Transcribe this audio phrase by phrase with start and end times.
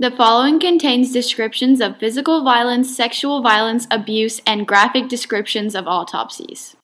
[0.00, 6.74] The following contains descriptions of physical violence, sexual violence, abuse, and graphic descriptions of autopsies.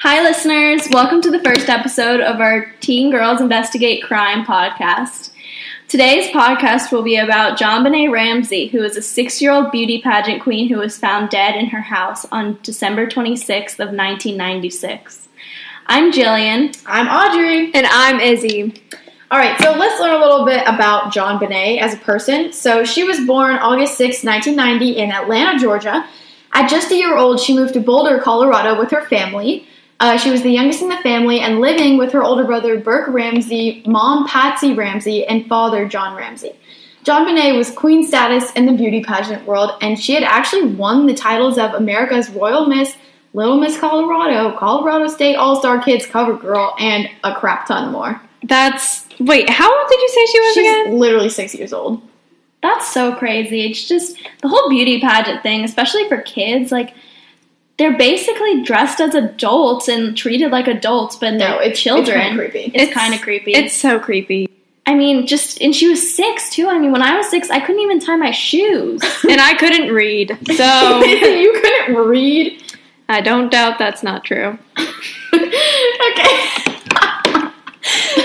[0.00, 0.88] Hi, listeners.
[0.90, 5.30] Welcome to the first episode of our Teen Girls Investigate Crime podcast.
[5.86, 10.42] Today's podcast will be about JonBenét Ramsey, who is a six year old beauty pageant
[10.42, 15.28] queen who was found dead in her house on December 26th of 1996.
[15.86, 16.76] I'm Jillian.
[16.86, 17.70] I'm Audrey.
[17.74, 18.82] And I'm Izzy.
[19.30, 22.52] All right, so let's learn a little bit about JonBenét as a person.
[22.52, 26.08] So she was born August 6, 1990 in Atlanta, Georgia.
[26.54, 29.66] At just a year old, she moved to Boulder, Colorado with her family.
[30.00, 33.08] Uh, she was the youngest in the family and living with her older brother Burke
[33.08, 36.52] Ramsey, mom Patsy Ramsey, and father John Ramsey.
[37.04, 41.14] JonBenét was queen status in the beauty pageant world, and she had actually won the
[41.14, 42.96] titles of America's Royal Miss,
[43.34, 48.20] Little Miss Colorado, Colorado State All Star Kids Cover Girl, and a crap ton more.
[48.42, 49.48] That's wait.
[49.50, 50.98] How old did you say she was She's again?
[50.98, 52.02] literally six years old.
[52.62, 53.66] That's so crazy.
[53.70, 56.94] It's just the whole beauty pageant thing, especially for kids, like
[57.76, 62.06] they're basically dressed as adults and treated like adults, but they're No, it's children.
[62.08, 62.72] It's kind of creepy.
[62.74, 63.52] It's, kind of creepy.
[63.52, 64.48] It's so creepy.
[64.86, 66.68] I mean, just and she was six too.
[66.68, 69.02] I mean, when I was six, I couldn't even tie my shoes.
[69.28, 72.62] and I couldn't read, so you couldn't read.
[73.08, 74.58] I don't doubt that's not true.
[74.78, 74.90] okay.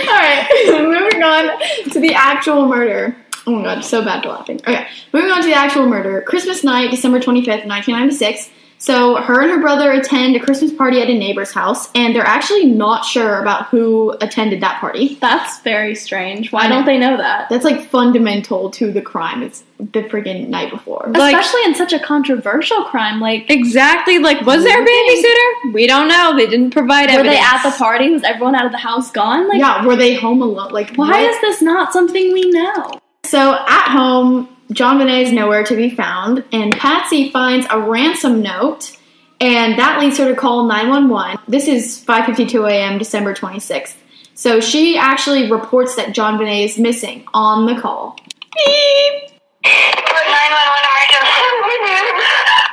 [0.09, 0.47] All right,
[0.81, 3.15] moving on to the actual murder.
[3.47, 4.57] Oh my god, so bad for laughing.
[4.57, 6.21] Okay, moving on to the actual murder.
[6.21, 8.49] Christmas night, December 25th, 1996.
[8.81, 12.25] So, her and her brother attend a Christmas party at a neighbor's house, and they're
[12.25, 15.17] actually not sure about who attended that party.
[15.19, 16.53] That's very strange.
[16.53, 17.49] Why don't they know that?
[17.49, 19.43] That's like fundamental to the crime.
[19.43, 21.05] It's the freaking night before.
[21.09, 23.19] Like- Especially in such a controversial crime.
[23.19, 24.17] Like, Exactly.
[24.19, 25.73] Like, was there a babysitter?
[25.73, 26.35] We don't know.
[26.37, 27.35] They didn't provide were evidence.
[27.35, 28.09] they at the party?
[28.11, 29.49] Was everyone out of the house gone?
[29.49, 30.71] Like, yeah, were they home alone?
[30.71, 31.19] Like, why what?
[31.21, 32.91] is this not something we know?
[33.25, 38.95] So at home, JonBenét is nowhere to be found, and Patsy finds a ransom note,
[39.41, 41.39] and that leads her to call 911.
[41.47, 42.99] This is 5:52 a.m.
[42.99, 43.95] December 26th.
[44.35, 48.15] So she actually reports that JonBenét is missing on the call.
[48.55, 49.33] Beep.
[49.65, 50.79] 911
[51.09, 51.49] emergency.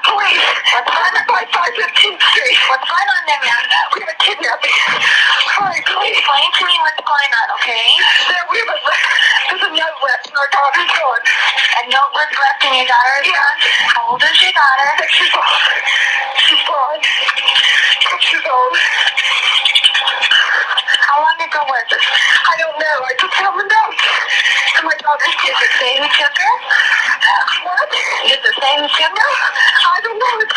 [0.05, 0.47] Police.
[0.77, 2.59] What's on by 515th Street?
[2.69, 3.62] What's going on there, ma'am?
[3.67, 4.77] Uh, we have a kidnapping.
[5.56, 6.21] Hurry, please.
[12.16, 13.60] In your daughter's phone?
[13.93, 14.88] How old is your daughter?
[15.04, 15.53] Six years old.
[16.49, 17.00] She's gone.
[18.09, 18.72] Six years old.
[20.97, 22.00] How long ago was this?
[22.00, 22.97] I don't know.
[23.05, 24.00] I just have a note.
[24.81, 26.55] And my daughter, it say who took her?
[27.69, 27.91] What?
[28.32, 29.12] It say who took?
[29.12, 30.34] I don't know.
[30.41, 30.56] It's,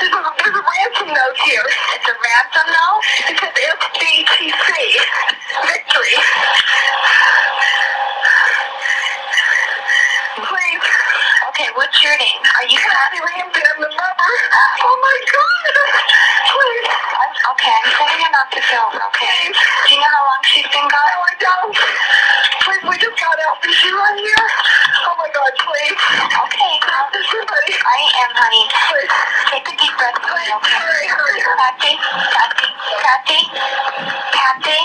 [0.00, 1.68] there's, a, there's a ransom note here.
[2.00, 3.00] It's a ransom note?
[3.28, 4.72] It says SBTC.
[5.68, 6.16] Victory.
[10.36, 10.86] Please.
[11.50, 12.42] Okay, what's your name?
[12.42, 13.62] Are you Patsy Ramsey?
[13.62, 14.34] I'm the mother.
[14.82, 15.74] Oh my God.
[16.50, 16.90] Please.
[16.90, 19.38] I'm, okay, I'm setting him up to film, okay?
[19.54, 21.06] Do you know how long she's been gone?
[21.06, 21.70] No, I don't.
[22.66, 23.62] Please, we just got out.
[23.62, 24.46] Is she right here?
[25.06, 25.98] Oh my God, please.
[26.34, 27.06] Okay, girl.
[27.14, 27.74] Is she ready?
[27.78, 28.64] I am, honey.
[28.90, 29.14] Please.
[29.54, 30.50] Take a deep breath, please.
[30.50, 30.74] Okay.
[30.74, 31.58] Hurry, hurry, hurry.
[31.62, 32.68] Patsy, Patsy,
[33.02, 33.46] Patsy,
[34.32, 34.80] Patsy.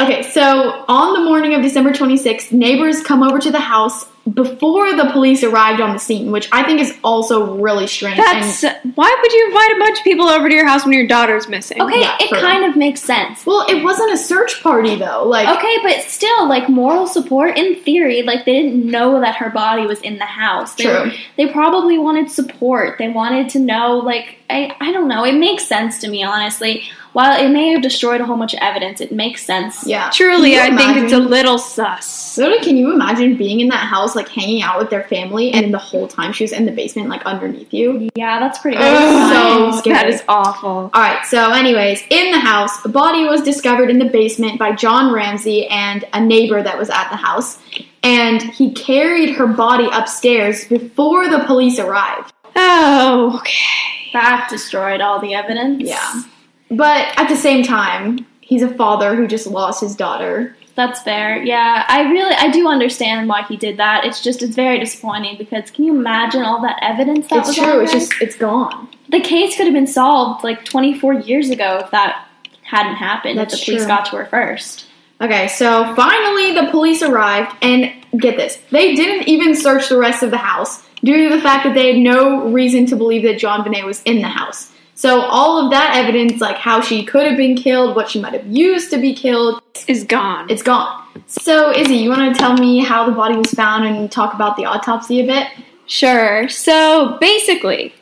[0.00, 4.94] Okay, so on the morning of December 26th, neighbors come over to the house before
[4.96, 8.18] the police arrived on the scene, which I think is also really strange.
[8.18, 8.62] and- That's
[8.94, 11.48] why would you invite a bunch of people over to your house when your daughter's
[11.48, 11.80] missing?
[11.82, 13.44] Okay, Yeah, it for- kind of makes sense.
[13.44, 15.24] well, it wasn't a search party though.
[15.24, 19.50] Like, Okay, but still, like moral support in theory, like they didn't know that her
[19.50, 20.74] body was in the house.
[20.74, 21.10] They, True.
[21.36, 22.98] they probably wanted support.
[22.98, 25.24] They wanted to know, like I, I don't know.
[25.24, 26.84] It makes sense to me, honestly.
[27.12, 29.86] While it may have destroyed a whole bunch of evidence, it makes sense.
[29.86, 30.10] yeah.
[30.10, 32.06] Truly, I you think it's a little sus.
[32.06, 35.74] So, can you imagine being in that house, like hanging out with their family, and
[35.74, 38.08] the whole time she was in the basement, like underneath you?
[38.14, 38.76] Yeah, that's pretty.
[38.80, 39.72] Ugh.
[39.72, 39.96] so scary.
[39.96, 40.68] That is awful.
[40.68, 41.24] All right.
[41.26, 45.66] So, anyways, in the house, a body was discovered in the basement by John Ramsey
[45.66, 47.58] and a neighbor that was at the house,
[48.02, 52.32] and he carried her body upstairs before the police arrived.
[52.54, 54.10] Oh, okay.
[54.12, 55.82] that destroyed all the evidence.
[55.82, 56.22] Yeah.
[56.70, 60.56] But at the same time, he's a father who just lost his daughter.
[60.76, 61.42] That's fair.
[61.42, 64.04] Yeah, I really, I do understand why he did that.
[64.04, 67.56] It's just, it's very disappointing because can you imagine all that evidence that it's was
[67.56, 67.80] true.
[67.80, 68.88] It's just it's gone.
[69.08, 72.28] the case could have been solved like 24 years ago if that
[72.62, 73.36] hadn't happened.
[73.38, 73.88] That's if the police true.
[73.88, 74.86] got to her first.
[75.20, 80.22] Okay, so finally the police arrived, and get this, they didn't even search the rest
[80.22, 80.82] of the house.
[81.04, 84.22] due to the fact that they had no reason to believe that JonBenét was in
[84.22, 84.69] the house.
[85.00, 88.34] So all of that evidence, like how she could have been killed, what she might
[88.34, 90.50] have used to be killed, Is gone.
[90.50, 91.02] it's gone.
[91.26, 94.58] So Izzy, you want to tell me how the body was found and talk about
[94.58, 95.46] the autopsy a bit?
[95.86, 96.50] Sure.
[96.50, 97.94] So basically,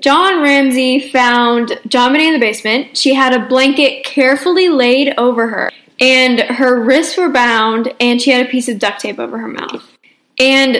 [0.00, 2.96] John Ramsey found John in the basement.
[2.96, 5.70] She had a blanket carefully laid over her,
[6.00, 9.46] and her wrists were bound, and she had a piece of duct tape over her
[9.46, 9.88] mouth.
[10.36, 10.78] And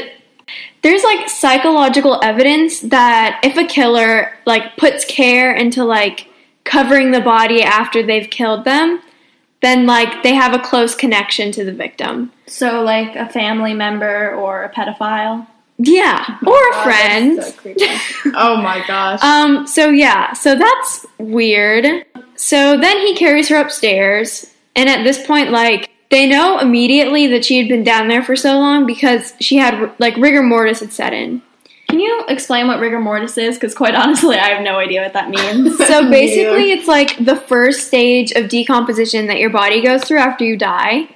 [0.82, 6.28] there's like psychological evidence that if a killer like puts care into like
[6.64, 9.00] covering the body after they've killed them,
[9.62, 12.32] then like they have a close connection to the victim.
[12.46, 15.46] So, like a family member or a pedophile.
[15.78, 17.42] Yeah, or a friend.
[17.42, 19.22] so oh my gosh.
[19.22, 22.04] Um, so yeah, so that's weird.
[22.36, 27.44] So then he carries her upstairs, and at this point, like, they know immediately that
[27.44, 30.92] she had been down there for so long because she had, like, rigor mortis had
[30.92, 31.42] set in.
[31.88, 33.56] Can you explain what rigor mortis is?
[33.56, 35.76] Because quite honestly, I have no idea what that means.
[35.90, 40.44] So basically, it's like the first stage of decomposition that your body goes through after
[40.44, 41.08] you die.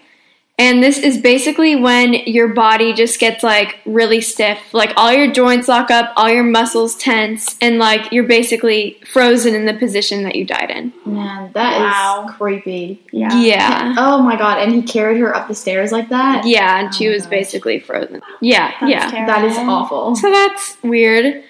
[0.56, 4.58] And this is basically when your body just gets like really stiff.
[4.72, 9.56] Like all your joints lock up, all your muscles tense, and like you're basically frozen
[9.56, 10.92] in the position that you died in.
[11.04, 12.26] Man, that is Wow.
[12.38, 13.02] creepy.
[13.10, 13.34] yeah.
[13.36, 13.94] Yeah.
[13.98, 16.46] Oh my god, and he carried her up the stairs like that?
[16.46, 17.30] Yeah, and she Oh my was gosh.
[17.30, 18.22] basically frozen.
[18.40, 19.10] Yeah, That's yeah.
[19.10, 19.26] terrible.
[19.32, 20.14] That is awful.
[20.14, 21.42] So that's weird.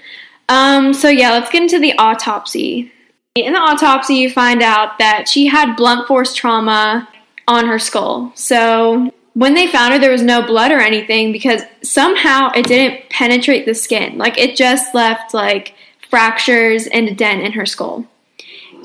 [0.48, 2.90] Um, so yeah, let's get into the autopsy.
[3.34, 7.06] In the autopsy, you find out that she had blunt force trauma
[7.49, 8.32] on her skull.
[8.35, 13.08] So when they found her, there was no blood or anything because somehow it didn't
[13.11, 14.17] penetrate the skin.
[14.19, 15.75] Like it just left like
[16.08, 18.06] fractures and a dent in her skull.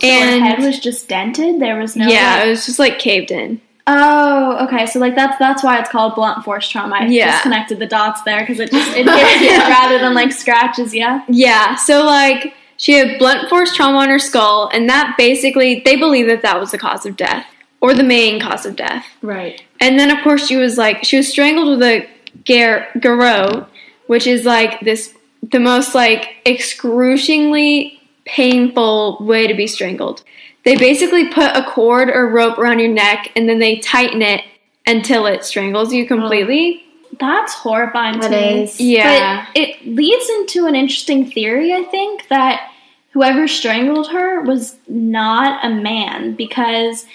[0.02, 1.60] So her head was just dented.
[1.60, 2.08] There was no.
[2.08, 3.62] yeah, like- it was just like caved in.
[3.92, 4.86] Oh, okay.
[4.86, 6.98] So like that's that's why it's called blunt force trauma.
[6.98, 7.32] I Yeah.
[7.32, 10.94] just connected the dots there because it just it hits you rather than like scratches
[10.94, 11.24] Yeah.
[11.28, 15.96] Yeah, so like she had blunt force trauma on her skull, and that basically they
[15.96, 17.46] believe that that was the cause of death
[17.82, 19.06] or the main cause of death.
[19.22, 19.62] Right.
[19.80, 22.08] And then of course she was like she was strangled with a
[22.46, 23.68] gar- garrote,
[24.08, 25.14] which is like this
[25.52, 30.24] the most like excruciatingly painful way to be strangled.
[30.66, 34.44] They basically put a cord or rope around your neck and then they tighten it
[34.86, 36.82] until it strangles you completely.
[36.84, 36.86] Oh.
[37.20, 38.64] That's horrifying to That me.
[38.64, 38.80] is.
[38.80, 39.46] Yeah.
[39.54, 42.72] But it leads into an interesting theory, I think, that
[43.12, 47.06] whoever strangled her was not a man because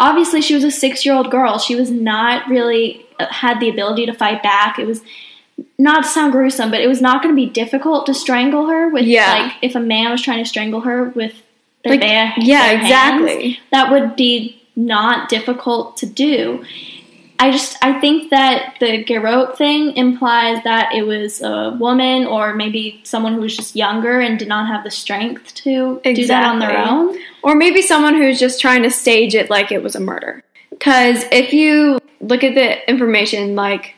[0.00, 1.58] obviously she was a six year old girl.
[1.60, 4.78] She was not really uh, had the ability to fight back.
[4.80, 5.02] It was
[5.78, 8.88] not to sound gruesome, but it was not going to be difficult to strangle her
[8.88, 9.32] with Yeah.
[9.32, 11.34] like if a man was trying to strangle her with
[11.84, 13.60] their Like, bare, yeah, hands exactly.
[13.70, 16.64] that would be not difficult to do.
[17.42, 22.54] I just I think that the garrote thing implies that it was a woman or
[22.54, 26.44] maybe someone who was just younger and did not have the strength to do that
[26.44, 27.18] on their own.
[27.42, 30.44] Or maybe someone who's just trying to stage it like it was a murder.
[30.68, 33.94] Because if you look at the information, like,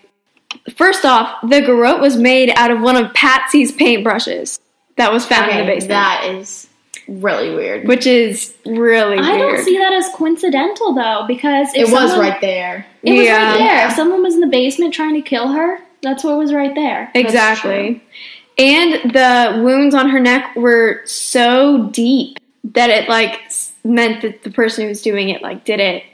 [0.77, 4.61] first off, the garrote was made out of one of Patsy's paintbrushes
[4.97, 5.89] that was found in the Okay, basement.
[5.91, 6.69] that is
[7.09, 7.87] really weird.
[7.89, 9.57] which is really I weird.
[9.57, 12.87] don't see that as coincidental though because it if was someone- right there.
[13.03, 13.87] It was right there.
[13.89, 17.11] If someone was in the basement trying to kill her, that's what was right there.
[17.15, 18.03] Exactly.
[18.59, 23.41] And the wounds on her neck were so deep that it like
[23.85, 26.05] meant that the person who was doing it like did it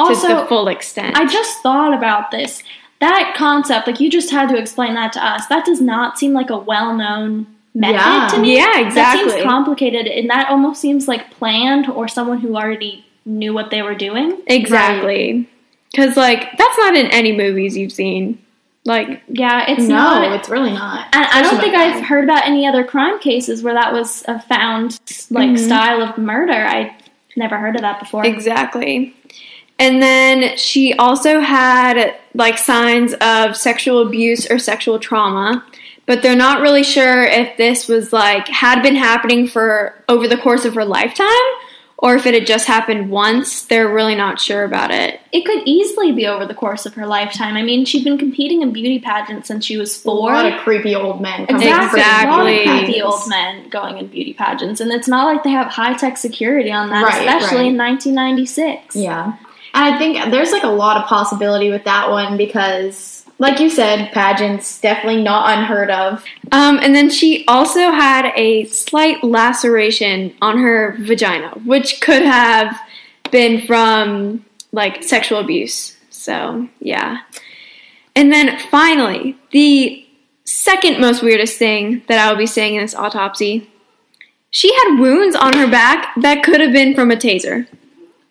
[0.00, 1.16] to the full extent.
[1.16, 2.62] I just thought about this.
[3.00, 5.46] That concept, like you just had to explain that to us.
[5.46, 8.28] That does not seem like a well-known method Yeah.
[8.32, 8.56] to me.
[8.56, 13.52] Yeah, That seems complicated, and that almost seems like planned or someone who already knew
[13.54, 14.38] what they were doing.
[14.46, 15.48] exactly.
[15.90, 18.38] Because like that's not in any movies you've seen.
[18.84, 20.32] Like Yeah, it's no, not.
[20.32, 21.06] it's really not.
[21.14, 24.40] and I don't think I've heard about any other crime cases where that was a
[24.40, 24.98] found
[25.30, 25.58] like Mhm.
[25.58, 26.52] style of murder.
[26.52, 26.94] I
[27.36, 28.26] never heard of that before.
[28.26, 29.14] Exactly.
[29.78, 35.64] And then she also had like signs of sexual abuse or sexual trauma,
[36.06, 40.36] but they're not really sure if this was like had been happening for over the
[40.36, 41.28] course of her lifetime
[41.96, 43.62] or if it had just happened once.
[43.62, 45.20] They're really not sure about it.
[45.32, 47.56] It could easily be over the course of her lifetime.
[47.56, 50.32] I mean, she'd been competing in beauty pageants since she was four.
[50.32, 50.42] A four.
[50.42, 51.42] lot of creepy old men.
[51.48, 52.00] Exactly.
[52.00, 52.32] Exactly.
[52.32, 55.44] A lot of creepy creepy old men going in beauty pageants, and it's not like
[55.44, 57.72] they have high tech security on that, Right, especially right.
[57.72, 58.96] in 1996.
[58.96, 59.36] Yeah.
[59.72, 63.68] And I think there's like a lot of possibility with that one because, like you
[63.68, 66.24] said, pageants definitely not unheard of.
[66.52, 72.78] Um, and then she also had a slight laceration on her vagina, which could have
[73.30, 75.96] been from like sexual abuse.
[76.10, 77.18] So, yeah.
[78.16, 80.06] And then finally, the
[80.44, 83.70] second most weirdest thing that I will be saying in this autopsy.
[84.50, 87.66] She had wounds on her back that could have been from a taser,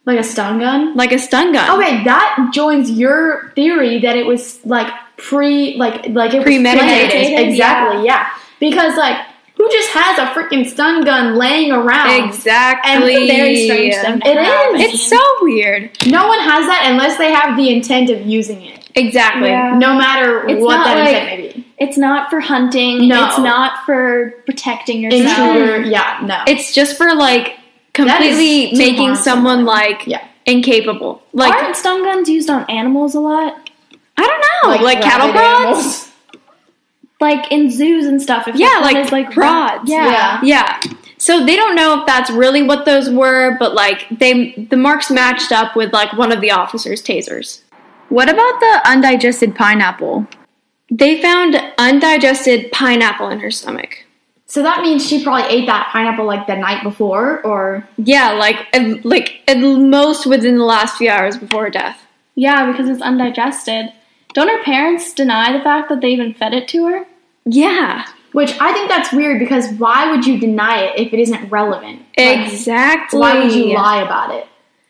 [0.05, 0.95] Like a stun gun?
[0.95, 1.79] like a stun gun.
[1.79, 7.39] Okay, that joins your theory that it was like pre, like like it was Premeditated.
[7.48, 8.29] Exactly, yeah.
[8.60, 9.17] Because like,
[9.55, 12.25] who just has a freaking stun gun laying around?
[12.27, 12.91] Exactly.
[12.91, 14.75] And It's a very strange thing to It have.
[14.75, 14.93] is.
[14.93, 15.89] It's so weird.
[16.07, 18.89] No one has that unless they have the intent of using it.
[18.95, 19.48] Exactly.
[19.50, 19.77] Yeah.
[19.77, 21.67] No matter It's what that like- intent may be.
[21.79, 23.07] It's not for hunting.
[23.07, 23.25] No.
[23.27, 25.55] It's not for protecting yourself.
[25.55, 26.43] Intruder, yeah, no.
[26.48, 27.57] It's just for like
[27.93, 29.65] completely making harm someone someone.
[29.65, 30.25] like Yeah.
[30.45, 31.21] incapable.
[31.33, 33.55] Like Aren't stun guns used on animals a lot?
[34.17, 35.62] I don't know, like, cattle rabid prods.
[35.65, 36.09] animals.
[37.19, 38.47] Like in zoos and stuff.
[38.47, 39.89] If Yeah, like is, like prods.
[39.89, 40.39] Yeah.
[40.41, 40.41] Yeah.
[40.43, 40.93] Yeah.
[41.17, 45.09] So they don't know if that's really what those were, but like they the marks
[45.09, 47.62] matched up with like one of the officers' tasers.
[48.09, 50.27] What about the undigested pineapple?
[50.91, 54.02] They found undigested pineapple in her stomach.
[54.53, 58.67] So that means she probably ate that pineapple like the night before, or Yeah, like
[58.72, 62.00] at, like at most within the last few hours before her death.
[62.36, 63.91] Yeah, because it's undigested.
[64.36, 67.07] Don't her parents deny the fact that they even fed it to her?
[67.45, 71.50] Yeah, which I think that's weird because why would you deny it if it isn't
[71.50, 72.03] relevant?
[72.15, 73.19] Like, exactly.
[73.19, 74.48] why would you lie about it?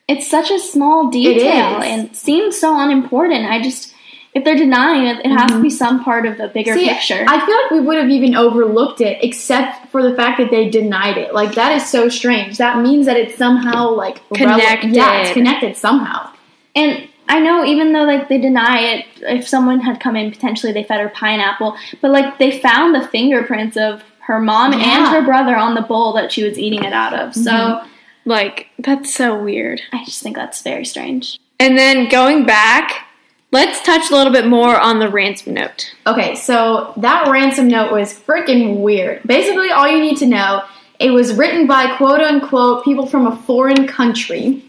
[0.09, 3.45] It's such a small detail and seems so unimportant.
[3.45, 3.92] I just,
[4.33, 5.77] if they're denying it, it has to be mm-hmm.
[5.77, 7.23] some part of the bigger See, picture.
[7.27, 10.69] I feel like we would have even overlooked it except for the fact that they
[10.69, 11.33] denied it.
[11.33, 12.57] Like that is so strange.
[12.57, 14.95] That means that it's somehow like rele- Connected.
[14.95, 16.31] yeah, it's connected somehow.
[16.75, 20.73] and I know even though like they deny it, if someone had come in, potentially
[20.73, 25.23] they fed her pineapple, but like they found the fingerprints of her mom and her
[25.23, 27.33] brother on the bowl that she was eating it out of.
[27.33, 27.89] So mm-hmm.
[28.25, 29.81] Like that's so weird.
[29.91, 31.39] I just think that's very strange.
[31.59, 33.07] And then going back,
[33.53, 35.95] let's touch a little bit more on the ransom note.
[36.05, 39.21] Okay, so that ransom note was freaking weird.
[39.25, 40.63] Basically, all you need to know
[40.99, 44.65] it was written by quote unquote people from a foreign country,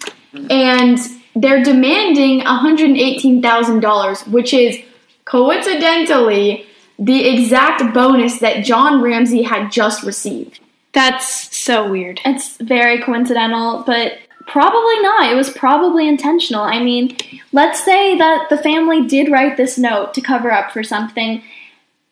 [0.50, 0.99] and
[1.35, 4.79] they're demanding $118,000, which is
[5.25, 6.67] coincidentally
[6.99, 10.61] the exact bonus that John Ramsey had just received.
[10.93, 12.21] That's so weird.
[12.25, 15.31] It's very coincidental, but probably not.
[15.33, 16.63] It was probably intentional.
[16.63, 17.17] I mean,
[17.53, 21.43] let's say that the family did write this note to cover up for something.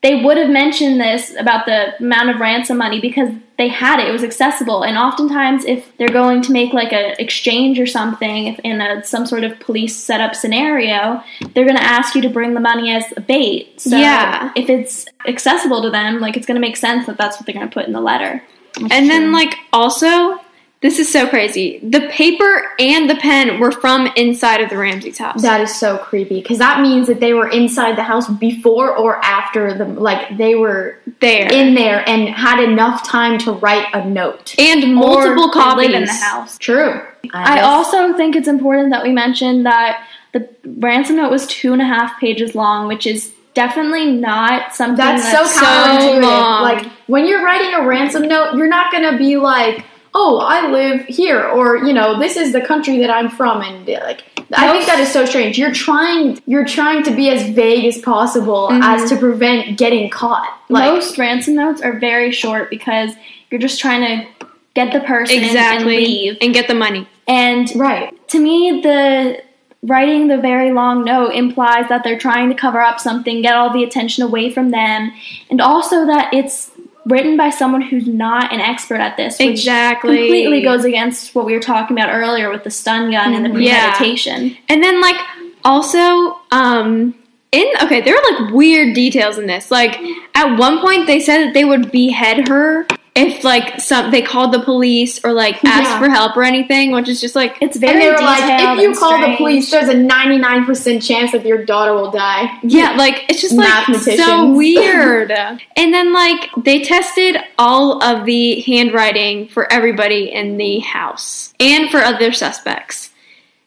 [0.02, 4.08] They would have mentioned this about the amount of ransom money because they had it.
[4.08, 4.82] It was accessible.
[4.82, 9.04] And oftentimes, if they're going to make like an exchange or something, if in a,
[9.04, 11.22] some sort of police setup scenario,
[11.54, 13.80] they're going to ask you to bring the money as a bait.
[13.80, 14.50] So Yeah.
[14.56, 17.54] if it's accessible to them, like it's going to make sense that that's what they're
[17.54, 18.42] going to put in the letter.
[18.90, 20.40] And then like also,
[20.82, 21.78] this is so crazy.
[21.82, 25.40] The paper and the pen were from inside of the Ramsey's house.
[25.42, 29.16] That is so creepy because that means that they were inside the house before or
[29.24, 31.50] after the like they were there.
[31.52, 34.54] in there and had enough time to write a note.
[34.58, 36.58] and multiple or copies in the house.
[36.58, 37.00] True.
[37.32, 41.72] I guess- also think it's important that we mention that the ransom note was two
[41.72, 46.22] and a half pages long, which is definitely not something That's, that's, so so counterintuitive.
[46.22, 46.62] long.
[46.62, 51.06] like when you're writing a ransom note, you're not gonna be like, "Oh, I live
[51.06, 54.86] here," or you know, "This is the country that I'm from," and like, I think
[54.86, 55.58] that is so strange.
[55.58, 58.82] You're trying, you're trying to be as vague as possible mm-hmm.
[58.82, 60.48] as to prevent getting caught.
[60.68, 63.12] Like, most ransom notes are very short because
[63.50, 65.96] you're just trying to get the person and exactly.
[65.96, 66.38] leave.
[66.40, 67.08] And get the money.
[67.26, 68.28] And right?
[68.28, 69.42] to me, the
[69.84, 73.72] writing the very long note implies that they're trying to cover up something, get all
[73.72, 75.12] the attention away from them,
[75.50, 76.71] and also that it's
[77.06, 79.38] written by someone who's not an expert at this.
[79.38, 80.16] Which Exactly.
[80.18, 83.60] Completely goes against what we were talking about earlier with the stun gun and the
[83.60, 83.94] Yeah.
[83.96, 84.56] premeditation.
[84.68, 85.16] And then like
[85.64, 87.14] also um
[87.50, 89.70] in okay, there are like weird details in this.
[89.70, 89.98] Like
[90.34, 94.52] at one point they said that they would behead her if like some they called
[94.54, 95.98] the police or like asked Yeah.
[95.98, 98.38] for help or anything, which is just like It's And very they were detailed.
[98.38, 102.10] like, if you and call the police, there's a 99% chance that your daughter will
[102.10, 102.58] die.
[102.62, 103.84] yeah, like it's just like
[104.16, 105.30] so weird.
[105.30, 111.90] and then like they tested all of the handwriting for everybody in the house and
[111.90, 113.10] for other suspects.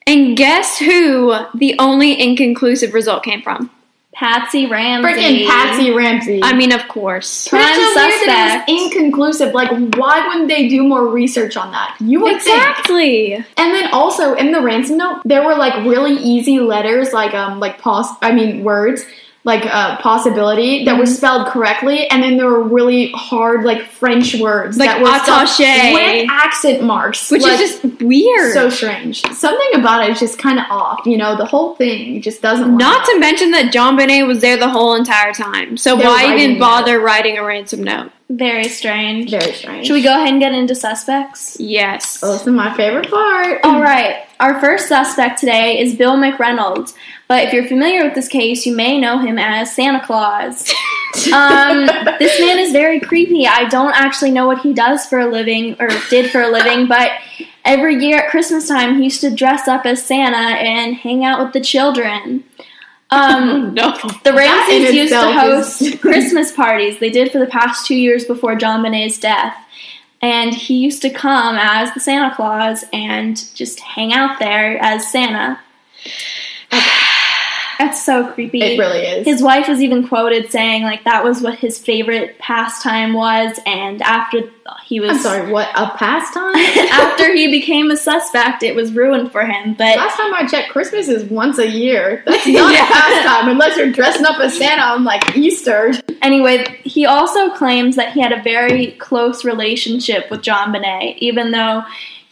[0.08, 3.70] And guess who the only inconclusive result came from?
[4.16, 5.10] Patsy Ramsey.
[5.10, 6.40] Freaking Patsy Ramsey.
[6.42, 7.50] I mean, of course.
[7.50, 8.70] Prime so weird that suspect.
[8.70, 9.54] it was inconclusive.
[9.54, 11.98] Like, why wouldn't they do more research on that?
[12.00, 12.56] You would think.
[12.58, 13.34] Exactly.
[13.36, 17.60] And then also in the ransom note, there were like really easy letters, like um,
[17.60, 19.04] like pos- I mean words,
[19.46, 24.34] like uh, possibility that were spelled correctly, and then there were really hard like French
[24.36, 25.94] words Like that were attaché.
[25.94, 28.54] with accent marks, Which Like, is just weird.
[28.54, 29.22] so strange.
[29.34, 31.06] Something about it is just kind of off.
[31.06, 32.76] You know, the whole thing just doesn't.
[32.76, 35.78] Not to mention that JonBenét was there the whole entire time.
[35.78, 36.60] So They were why even it.
[36.60, 38.12] bother writing a ransom note?
[38.30, 39.30] Very strange.
[39.30, 39.86] very strange.
[39.86, 41.58] Should we go ahead and get into suspects?
[41.60, 42.20] Yes.
[42.24, 43.60] Oh, this is my favorite part.
[43.64, 44.26] All right.
[44.40, 46.96] Our first suspect today is Bill McReynolds.
[47.28, 50.72] But if you're familiar with this case, you may know him as Santa Claus.
[51.32, 51.86] Um,
[52.20, 53.48] this man is very creepy.
[53.48, 56.90] I don't actually know what he does for a living or did for a living,
[56.90, 57.10] but
[57.64, 61.42] every year at Christmas time, he used to dress up as Santa and hang out
[61.42, 62.44] with the children.
[63.12, 63.98] Um, no.
[64.24, 67.00] the Ramseys used to host is- Christmas parties.
[67.00, 69.56] They did for the past two years before JonBenét's death.
[70.22, 75.12] And he used to come as the Santa Claus and just hang out there as
[75.12, 75.60] Santa.
[77.80, 78.62] That's so creepy.
[78.62, 79.26] It really is.
[79.26, 84.02] His wife was even quoted saying like that was what his favorite pastime was, and
[84.02, 84.50] after
[84.86, 85.52] he was I'm sorry.
[85.52, 86.56] What a pastime.
[86.92, 89.74] after he became a suspect, it was ruined for him.
[89.76, 92.24] But Last time I checked, Christmas is once a year.
[92.26, 92.84] That's not Yeah.
[92.84, 95.94] a pastime unless you're dressing up as Santa on like Easter.
[96.22, 101.84] Anyway, he also claims that he had a very close relationship with JonBenét, even though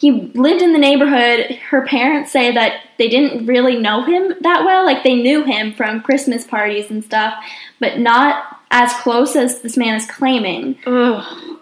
[0.04, 1.60] he lived in the neighborhood.
[1.70, 4.84] Her parents say that they didn't really know him that well.
[4.84, 7.34] Like they knew him from Christmas parties and stuff,
[7.80, 10.78] but not as close as this man is claiming.
[10.86, 11.58] Ugh.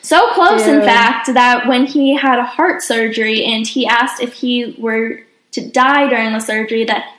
[0.00, 4.32] So close, in fact, that when he had a heart surgery and he asked if
[4.32, 7.14] he were to die during the surgery, that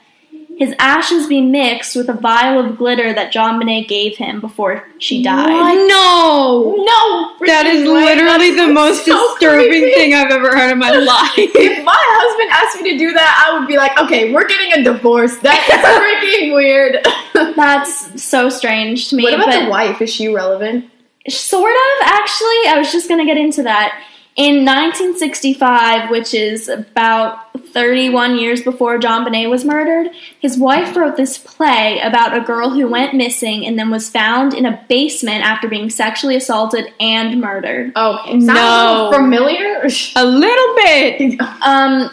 [0.56, 5.22] his ashes be mixed with a vial of glitter that JonBenét gave him before she
[5.22, 5.48] died.
[5.86, 6.74] No.
[6.78, 9.92] No, That is literally the most so disturbing creepy.
[9.92, 11.32] thing I've ever heard in my life.
[11.36, 14.72] If my husband asked me to do that, I would be like, okay, we're getting
[14.80, 15.36] a divorce.
[15.38, 17.06] That's freaking weird.
[17.56, 19.24] That's so strange to me.
[19.24, 20.00] what about the wife?
[20.00, 20.90] Is she relevant?
[21.28, 22.68] Sort of, actually.
[22.68, 24.02] I was just going to get into that.
[24.36, 27.38] In 1965, which is about
[27.72, 32.86] 31 years before JonBenét was murdered, his wife wrote this play about a girl who
[32.86, 37.96] went missing and then was found in a basement after being sexually assaulted and murdered.
[37.96, 39.10] Okay, sounds No.
[39.12, 39.88] familiar.
[40.16, 41.40] a little bit.
[41.62, 42.10] Um,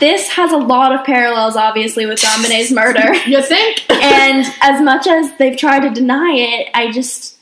[0.00, 3.14] this has a lot of parallels, obviously, with JonBenét's murder.
[3.26, 3.88] you think?
[3.90, 7.38] and as much as they've tried to deny it, I just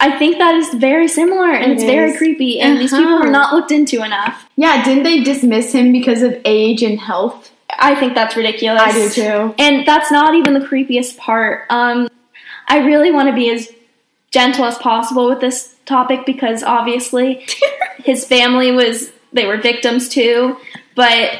[0.00, 3.26] I think that is very similar and It it's very creepy and these people Uh-huh.
[3.26, 4.48] are not looked into enough.
[4.56, 7.50] yeah, didn't they dismiss him because of age and health?
[7.78, 8.82] I think that's ridiculous.
[8.82, 9.54] I do too.
[9.58, 11.66] And that's not even the creepiest part.
[11.70, 12.08] Um
[12.66, 13.68] I really want to be as
[14.30, 17.46] gentle as possible with this topic because obviously
[18.04, 20.56] his family was they were victims too,
[20.94, 21.30] but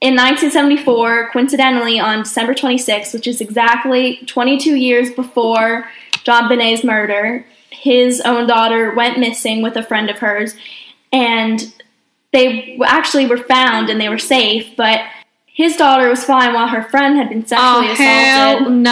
[0.00, 5.88] in 1974, coincidentally on December 26th, which is exactly 22 years before
[6.26, 10.54] JonBenét's murder, his own daughter went missing with a friend of hers,
[11.12, 11.72] and
[12.32, 15.00] they actually were found and they were safe, but
[15.46, 18.72] his daughter was fine while her friend had been sexually Oh hell assaulted.
[18.76, 18.90] no.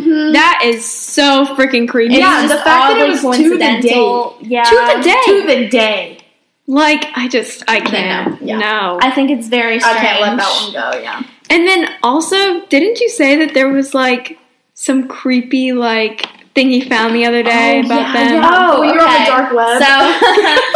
[0.00, 0.32] Mm-hmm.
[0.32, 2.14] That is so freaking creepy.
[2.14, 4.38] It's Yeah, the fact that it oddly was to the coincidental.
[4.40, 5.20] Yeah, To the day.
[5.26, 6.18] to the day.
[6.66, 8.42] Like I just I can't.
[8.42, 8.58] Yeah.
[8.58, 8.98] No.
[9.00, 10.98] I think it's very I can't let that one go.
[11.00, 11.22] Yeah.
[11.50, 14.36] And then also, didn't you say that there was like
[14.72, 18.34] some creepy like thing he found the other day Oh, about yeah, them?
[18.34, 18.50] yeah.
[18.52, 19.82] Oh, Oh, you're on the dark web.
[19.82, 19.86] So,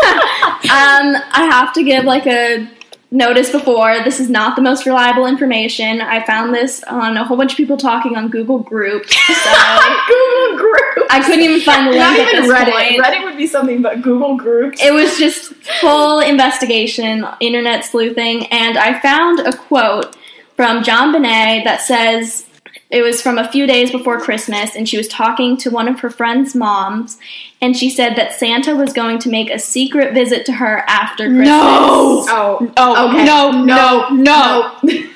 [0.74, 2.68] um, I have to give like a
[3.10, 4.02] notice before.
[4.04, 6.00] This is not the most reliable information.
[6.00, 9.14] I found this on a whole bunch of people talking on Google Groups.
[9.14, 9.50] So
[10.08, 11.08] Google Groups.
[11.10, 12.72] I couldn't even find the link Not at even this Reddit.
[12.72, 13.00] point.
[13.02, 14.82] Reddit would be something, but Google Groups.
[14.82, 20.16] It was just full investigation, internet sleuthing, and I found a quote
[20.56, 22.44] from JonBenét that says
[22.90, 26.00] it was from a few days before Christmas, and she was talking to one of
[26.00, 27.18] her friend's moms,
[27.60, 31.26] and she said that Santa was going to make a secret visit to her after
[31.26, 31.48] Christmas.
[31.48, 32.24] No.
[32.28, 33.24] oh, Oh okay.
[33.24, 34.12] no, no, no.
[34.22, 34.78] no.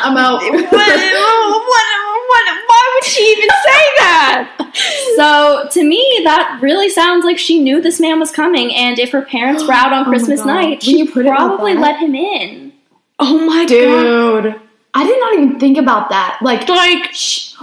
[0.00, 0.40] I'm out.
[0.42, 0.70] what, what,
[2.28, 4.54] what, why would she even say that?
[5.16, 9.10] So to me, that really sounds like she knew this man was coming, and if
[9.10, 10.46] her parents were out on oh Christmas God.
[10.46, 12.72] night, she you put it like probably let him in.
[13.18, 14.42] Oh my god.
[14.42, 14.60] Dude.
[14.98, 16.38] I did not even think about that.
[16.42, 17.54] Like, Like shh.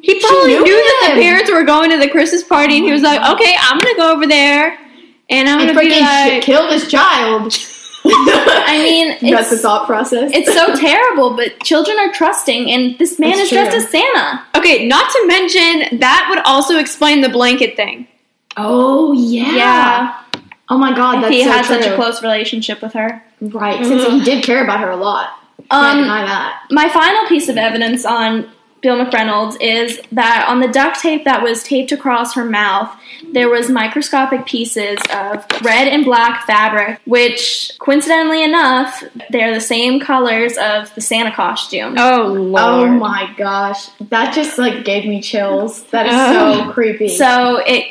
[0.00, 2.92] he probably knew knew, that the parents were going to the Christmas party, and he
[2.92, 4.78] was like, oh "Okay, I'm gonna go over there,
[5.28, 7.54] and I'm gonna be freaking like." shit, kill this child.
[8.06, 10.30] I mean, That's the thought process.
[10.34, 13.80] it's so terrible, but children are trusting, and this man It's is dressed true.
[13.80, 14.44] as Santa.
[14.56, 18.06] Okay, not to mention that would also explain the blanket thing.
[18.56, 19.52] oh yeah.
[19.54, 20.20] Yeah,
[20.70, 21.76] Oh my god, if that's he so had true.
[21.82, 23.22] such a close relationship with her.
[23.40, 24.18] right, since mm-hmm.
[24.18, 25.28] he did care about her a lot.
[25.70, 26.62] Can't Um, deny that.
[26.70, 28.50] my final piece of evidence on
[28.82, 32.90] Bill McReynolds is that on the duct tape that was taped across her mouth,
[33.32, 40.00] there was microscopic pieces of red and black fabric, which coincidentally enough, they're the same
[40.00, 41.94] colors of the Santa costume.
[41.98, 42.62] Oh lord.
[42.62, 45.84] Oh my gosh, that just like gave me chills.
[45.84, 46.66] That is Ugh.
[46.66, 47.08] so creepy.
[47.16, 47.86] So it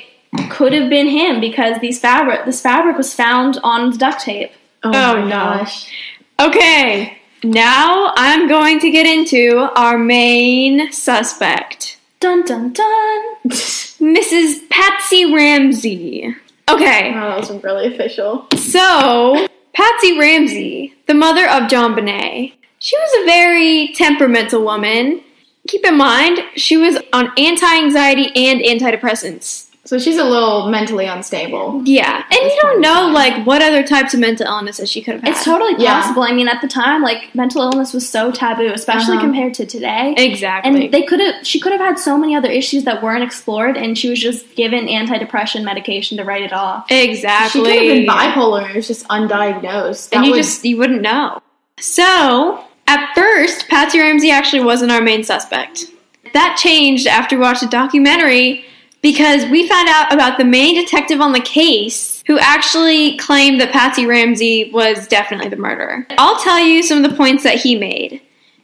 [0.51, 4.51] could have been him because these fabric this fabric was found on the duct tape.
[4.83, 5.29] oh, Oh, my no.
[5.29, 5.91] gosh.
[6.39, 13.35] Okay, now I'm going to get into our main suspect, Dun dun dun.
[13.47, 14.69] Mrs.
[14.69, 16.35] Patsy Ramsey.
[16.69, 18.47] Okay, Oh, that was really official.
[18.55, 25.21] so Patsy Ramsey, the mother of JonBenét, she was a very temperamental woman.
[25.67, 29.69] Keep in mind, she was on anti anxiety and antidepressants.
[29.85, 31.81] So she's a little mentally unstable.
[31.83, 33.13] Yeah, and you don't know time.
[33.13, 35.31] like what other types of mental illnesses she could have had.
[35.31, 35.99] It's totally Yeah.
[36.01, 36.23] possible.
[36.23, 39.25] I mean, at the time, like mental illness was so taboo, especially Uh-huh.
[39.25, 40.13] compared to today.
[40.17, 40.85] exactly.
[40.85, 43.75] And they could have, she could have had so many other issues that weren't explored,
[43.75, 46.85] and she was just given antidepressant medication to write it off.
[46.89, 47.59] exactly.
[47.61, 50.11] She could have been bipolar and it was just undiagnosed.
[50.11, 51.41] That and you would- just you wouldn't know.
[51.77, 55.85] So at first, Patsy Ramsey actually wasn't our main suspect.
[56.33, 58.63] That changed after we watched a documentary
[59.03, 63.71] because we found out about the main detective on the case who actually claimed that
[63.71, 66.07] Patsy Ramsey was definitely the murderer.
[66.17, 68.21] I'll tell you some of the points that he made.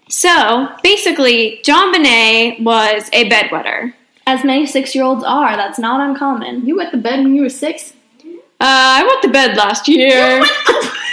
[0.07, 3.93] So basically, JonBenét was a bedwetter.
[4.25, 6.65] As many six-year-olds are, that's not uncommon.
[6.65, 7.93] you wet the bed when you were six?
[8.23, 10.41] Uh, I went to bed last year.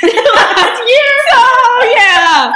[0.02, 1.12] Last year?
[1.32, 2.52] Oh yeah.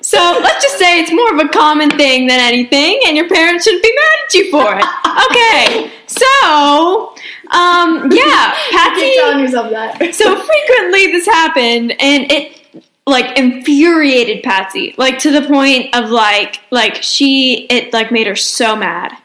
[0.00, 3.64] So let's just say it's more of a common thing than anything, and your parents
[3.64, 4.84] shouldn't be mad at you for it.
[5.30, 5.92] Okay.
[6.08, 7.14] So,
[7.50, 9.42] um, yeah, Keep telling Patsy.
[9.42, 10.14] yourself that.
[10.14, 16.60] So frequently this happened, and it like infuriated Patsy, like to the point of like,
[16.70, 19.16] like she, it like made her so mad.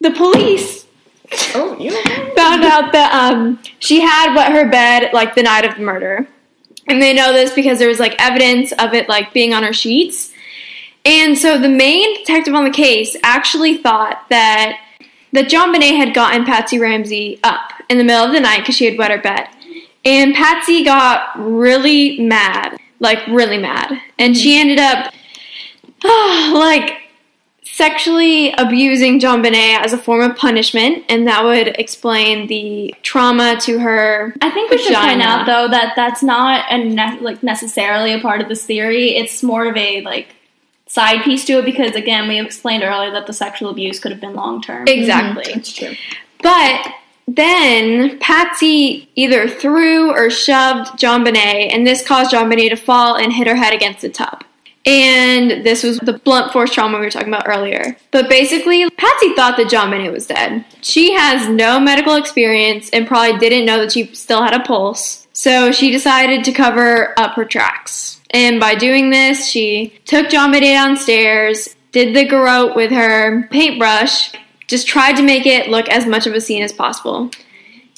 [0.00, 0.86] The police
[1.54, 1.90] oh, you
[2.34, 6.26] found out that um she had wet her bed like the night of the murder.
[6.86, 9.74] And they know this because there was like evidence of it like being on her
[9.74, 10.32] sheets.
[11.04, 14.80] And so the main detective on the case actually thought that
[15.32, 18.84] that JonBenét had gotten Patsy Ramsey up in the middle of the night because she
[18.84, 19.48] had wet her bed.
[20.04, 24.00] And Patsy got really mad, like really mad.
[24.18, 24.70] And she mm-hmm.
[24.70, 25.12] ended up
[26.54, 27.08] like
[27.78, 33.78] sexually abusing JonBenét as a form of punishment, and that would explain the trauma to
[33.78, 34.34] her.
[34.40, 38.20] I think we should point out though that that's not a ne- like necessarily a
[38.20, 39.16] part of this theory.
[39.16, 40.34] It's more of a like
[40.88, 44.20] side piece to it because again, we explained earlier that the sexual abuse could have
[44.20, 44.88] been long term.
[44.88, 45.44] Exactly.
[45.44, 45.54] Mm-hmm.
[45.54, 45.94] That's true.
[46.42, 46.94] But
[47.28, 53.46] then Patsy either threw or shoved JonBenét, and this caused JonBenét to fall and hit
[53.46, 54.44] her head against the tub.
[54.86, 57.98] And this was the blunt force trauma we were talking about earlier.
[58.10, 60.64] But basically, Patsy thought that JonBenét was dead.
[60.80, 65.26] She has no medical experience and probably didn't know that she still had a pulse.
[65.34, 68.17] So she decided to cover up her tracks.
[68.30, 74.32] And by doing this, she took JonBenét downstairs, did the garrote with her paintbrush,
[74.66, 77.30] just tried to make it look as much of a scene as possible.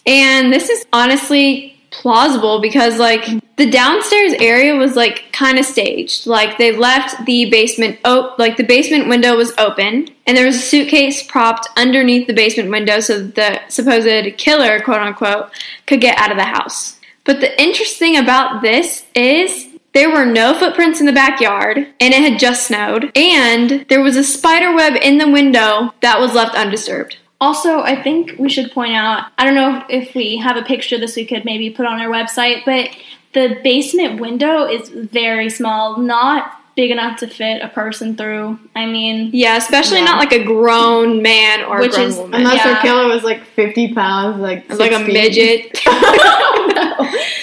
[0.07, 3.25] And this is honestly plausible because like
[3.57, 6.27] the downstairs area was like kind of staged.
[6.27, 10.57] Like they left the basement op- like the basement window was open and there was
[10.57, 15.51] a suitcase propped underneath the basement window so the supposed killer, quote unquote,
[15.87, 16.99] could get out of the house.
[17.25, 22.20] But the interesting about this is there were no footprints in the backyard, and it
[22.20, 26.55] had just snowed, and there was a spider web in the window that was left
[26.55, 27.16] undisturbed.
[27.40, 30.98] Also, I think we should point out I don't know if we have a picture
[30.98, 32.90] this we could maybe put on our website, but
[33.33, 38.59] the basement window is very small, not big enough to fit a person through.
[38.76, 40.05] I mean, Yeah, especially Yeah.
[40.05, 42.40] not like a grown man or Which a grown is- woman.
[42.42, 42.74] Unless Yeah.
[42.74, 45.12] her killer was like 50 pounds, like It's like a feet.
[45.14, 45.83] midget.
[45.87, 46.72] oh,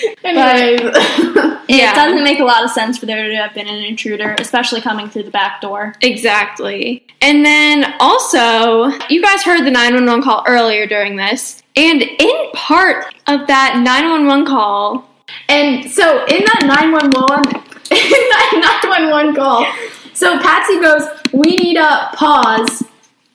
[0.06, 0.07] no.
[0.28, 0.82] Anyways.
[1.70, 1.92] Yeah.
[1.92, 4.80] it doesn't make a lot of sense for there to have been an intruder, especially
[4.80, 5.96] coming through the back door.
[6.02, 7.06] Exactly.
[7.22, 13.14] And then also, you guys heard the 911 call earlier during this, and in part
[13.28, 15.10] of that 911 call,
[15.50, 17.56] And so in that 911
[17.92, 19.66] in that 911 call,
[20.14, 22.82] so Patsy goes, "We need a pause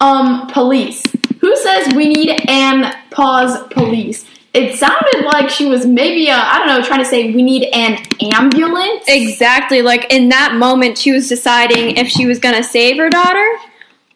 [0.01, 1.03] um police."
[1.41, 4.25] Who says we need an pause police?
[4.55, 7.69] It sounded like she was maybe uh, I don't know trying to say we need
[7.73, 7.99] an
[8.35, 9.05] ambulance.
[9.09, 13.09] exactly like in that moment, she was deciding if she was going to save her
[13.09, 13.49] daughter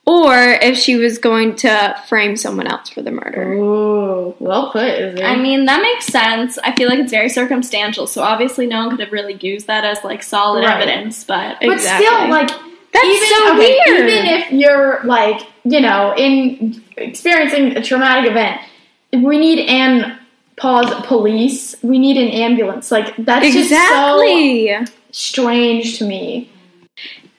[0.04, 3.54] or if she was going to frame someone else for the murder.
[3.54, 5.24] Ooh, well put, is it?
[5.24, 6.58] I mean, that makes sense.
[6.58, 9.84] I feel like it's very circumstantial, so obviously no one could have really used that
[9.84, 10.76] as like solid Right.
[10.82, 12.06] evidence, but but exactly.
[12.06, 12.48] still, like
[12.92, 14.10] That's even, so okay, weird.
[14.10, 18.60] Even if you're like, you know, in experiencing a traumatic event,
[19.12, 20.18] we need an
[20.56, 21.76] pause police.
[21.82, 22.90] We need an ambulance.
[22.90, 26.50] Like that's just so strange to me.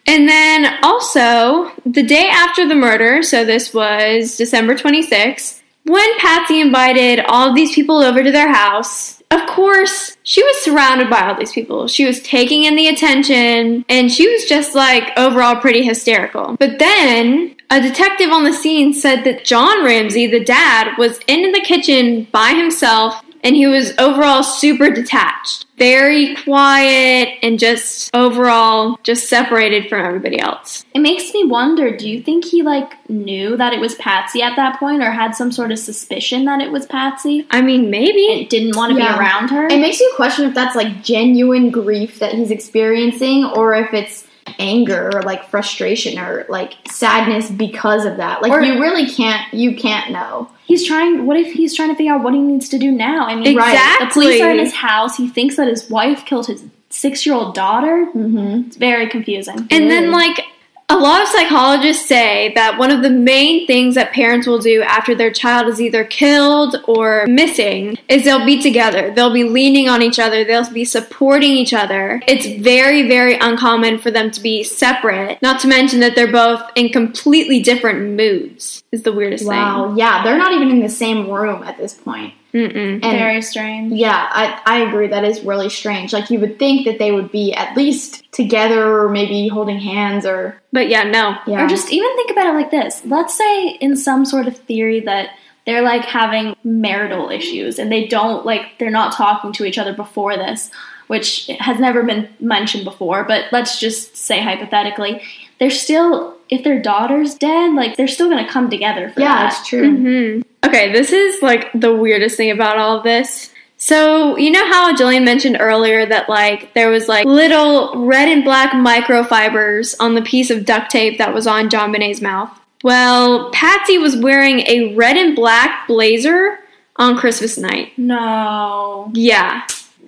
[0.08, 6.62] And then also, the day after the murder, so this was December 26th, when Patsy
[6.62, 11.28] invited all of these people over to their house, of course, she was surrounded by
[11.28, 11.90] all these people.
[11.90, 16.56] She was taking in the attention, and she was just like overall pretty hysterical.
[16.58, 21.52] But then, a detective on the scene said that John Ramsey, the dad, was in
[21.52, 25.66] the kitchen by himself and he was overall super detached.
[25.78, 30.86] Very quiet and just overall just separated from everybody else.
[30.96, 34.56] It makes me wonder, do you think he like knew that it was Patsy at
[34.56, 38.28] that point or had some sort of suspicion that it was Patsy I mean, maybe.
[38.32, 39.14] and didn't want to Yeah.
[39.16, 39.68] be around her?
[39.68, 44.27] It makes you question if that's like genuine grief that he's experiencing or if it's
[44.60, 48.42] anger or like frustration or like sadness because of that.
[48.42, 50.50] Like Or- you really can't you can't know.
[50.66, 53.26] he's trying what if he's trying to figure out what he needs to do now?
[53.26, 54.06] I mean, Exactly.
[54.08, 55.18] the police are in his house.
[55.18, 58.08] He thinks that his wife killed his 6-year-old daughter.
[58.16, 58.68] Mm-hmm.
[58.68, 59.68] It's very confusing.
[59.72, 60.40] And then, like,
[60.90, 64.82] a lot of psychologists say that one of the main things that parents will do
[64.84, 69.12] after their child is either killed or missing is they'll be together.
[69.14, 70.46] They'll be leaning on each other.
[70.46, 72.22] They'll be supporting each other.
[72.26, 75.42] It's very, very uncommon for them to be separate.
[75.42, 78.82] Not to mention that they're both in completely different moods.
[78.94, 79.52] Is the weirdest thing.
[79.52, 79.94] Wow.
[79.98, 82.34] Yeah, they're not even in the same room at this point.
[82.54, 83.02] Mm-mm.
[83.02, 83.94] Very strange.
[83.94, 85.08] yeah, I, I agree.
[85.08, 86.14] That is really strange.
[86.14, 90.26] Like you would think that they would be at least together or maybe holding hands
[90.26, 91.38] or But yeah, no.
[91.46, 91.66] yeah.
[91.66, 93.04] Or just even think about it like this.
[93.06, 95.30] Let's say in some sort of theory that
[95.66, 99.94] they're like having marital issues and they don't like they're not talking to each other
[99.94, 100.72] before this,
[101.08, 105.22] which has never been mentioned before, but let's just say hypothetically,
[105.60, 109.54] they're still if their daughter's dead, like they're still gonna come together for yeah, that.
[109.60, 109.96] it's true.
[109.98, 113.54] hmm Okay, this is like the weirdest thing about all of this.
[113.80, 118.44] So, you know how Jillian mentioned earlier that like there was like little red and
[118.44, 122.50] black microfibers on the piece of duct tape that was on JonBenét's mouth?
[122.84, 126.60] Well, Patsy was wearing a red and black blazer
[126.96, 127.98] on Christmas night.
[127.98, 129.12] No.
[129.14, 129.66] Yeah.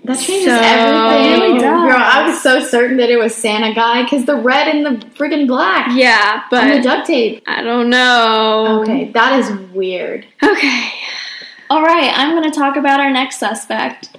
[0.09, 1.31] That changes So- everything.
[1.31, 1.81] It really does.
[1.83, 5.05] Girl, I was so certain that it was Santa guy because the red and the
[5.15, 7.43] friggin' black Yeah, on the but duct tape.
[7.47, 8.79] I don't know.
[8.81, 10.25] Okay, that is weird.
[10.41, 10.91] Okay.
[11.69, 14.17] All right, I'm going to talk about our next suspect.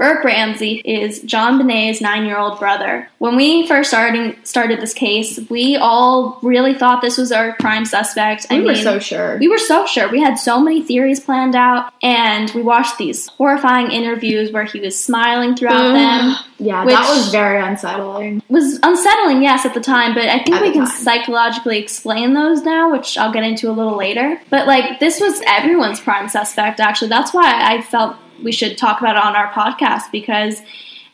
[0.00, 3.06] Burke Ramsey is JonBenét's nine-year-old brother.
[3.18, 7.84] When we first starting started this case, we all really thought this was our prime
[7.84, 8.46] suspect.
[8.48, 9.36] We I were mean, so sure.
[9.36, 10.08] we were so sure.
[10.10, 14.80] We had so many theories planned out, and we watched these horrifying interviews where he
[14.80, 15.92] was smiling throughout Ugh.
[15.94, 16.36] them.
[16.58, 18.42] yeah, that was very unsettling.
[18.48, 20.96] Was unsettling, yes, at the time, but I think At we can time.
[20.96, 24.40] psychologically explain those now, which I'll get into a little later.
[24.48, 26.80] But like, this was everyone's prime suspect.
[26.80, 30.60] Actually, that's why I felt we should talk about it on our podcast because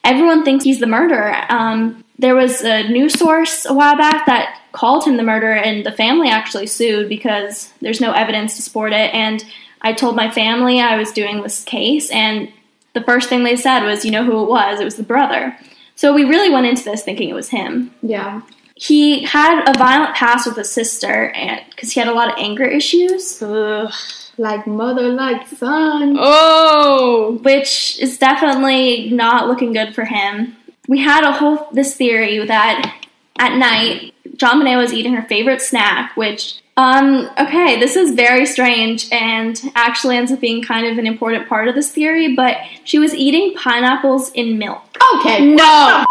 [0.04, 1.34] everyone thinks he's the murderer.
[1.48, 5.84] Um, there was a news source a while back that called him the murderer, and
[5.84, 9.12] the family actually sued because there's no evidence to support it.
[9.14, 9.44] And
[9.82, 12.50] I told my family I was doing this case, and
[12.94, 14.80] the first thing they said was, "You know who it was?
[14.80, 15.56] It was the brother."
[15.94, 17.94] So we really went into this thinking it was him.
[18.02, 18.42] Yeah.
[18.74, 22.34] He had a violent past with his sister, and because he had a lot of
[22.38, 23.92] anger issues, Ugh.
[24.38, 26.16] Like mother, like son.
[26.18, 27.38] Oh.
[27.42, 30.57] which is definitely not looking good for him.
[30.88, 32.94] We had a whole this theory that
[33.38, 39.11] at night JonBenét was eating her favorite snack, which um okay, this is very strange
[39.11, 42.99] and actually ends up being kind of an important part of this theory, but she
[42.99, 44.83] was eating pineapples in milk.
[45.16, 45.55] Okay.
[45.55, 46.05] No.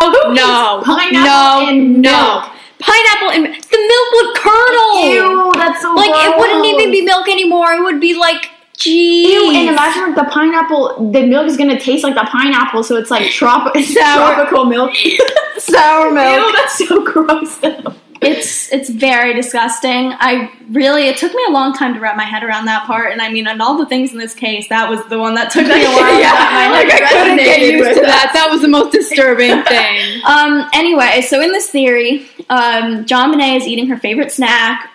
[0.00, 0.82] Who No.
[0.84, 1.68] pineapple no.
[1.68, 2.48] and no.
[2.82, 5.08] Pineapple and the milk would curdle.
[5.08, 7.72] Ew, that's so Like it wouldn't even be milk anymore.
[7.72, 9.30] It would be like geez.
[9.32, 12.96] Ew, and imagine like the pineapple, the milk is gonna taste like the pineapple, so
[12.96, 14.34] it's like trop- Sour.
[14.34, 14.92] tropical milk.
[15.58, 16.46] sour milk.
[16.46, 17.94] Ew, that's so gross though.
[18.24, 20.12] It's it's very disgusting.
[20.16, 23.10] I really it took me a long time to wrap my head around that part,
[23.10, 25.50] and I mean, on all the things in this case, that was the one that
[25.50, 25.98] took me a while.
[25.98, 28.06] to wrap my like I couldn't get resonated used to that.
[28.06, 28.30] that.
[28.34, 30.22] That was the most disturbing thing.
[30.24, 30.68] Um.
[30.72, 34.90] Anyway, so in this theory, um, JonBenét is eating her favorite snack.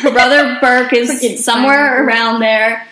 [0.00, 2.86] Her brother Burke is somewhere around there,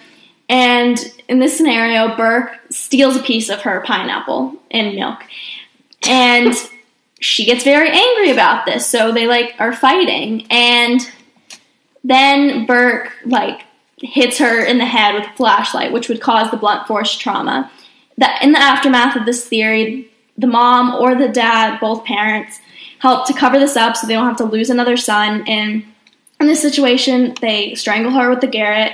[0.49, 5.19] and in this scenario, Burke steals a piece of her pineapple and milk,
[6.07, 6.55] and
[7.21, 8.87] she gets very angry about this.
[8.87, 11.01] So they like are fighting, and
[12.03, 13.61] then Burke like
[13.99, 17.71] hits her in the head with a flashlight, which would cause the blunt force trauma.
[18.17, 22.59] That in the aftermath of this theory, the mom or the dad, both parents,
[22.99, 25.45] help to cover this up so they don't have to lose another son.
[25.47, 25.85] And
[26.41, 28.93] in this situation, they strangle her with the garrote